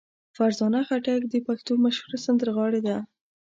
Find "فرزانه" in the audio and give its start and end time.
0.35-0.79